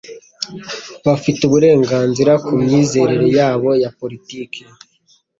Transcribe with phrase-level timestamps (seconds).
[1.05, 4.61] Bafite uburenganzira ku myizerere yabo ya politiki.